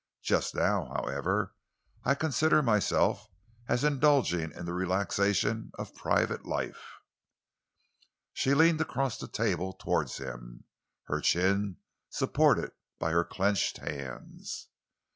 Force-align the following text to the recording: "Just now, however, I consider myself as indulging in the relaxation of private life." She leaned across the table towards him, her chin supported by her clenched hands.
"Just 0.23 0.55
now, 0.55 0.85
however, 0.95 1.53
I 2.03 2.15
consider 2.15 2.63
myself 2.63 3.29
as 3.67 3.83
indulging 3.83 4.51
in 4.51 4.65
the 4.65 4.73
relaxation 4.73 5.71
of 5.77 5.93
private 5.93 6.43
life." 6.43 6.93
She 8.33 8.55
leaned 8.55 8.81
across 8.81 9.19
the 9.19 9.27
table 9.27 9.73
towards 9.73 10.17
him, 10.17 10.63
her 11.03 11.21
chin 11.21 11.75
supported 12.09 12.71
by 12.97 13.11
her 13.11 13.23
clenched 13.23 13.77
hands. 13.77 14.69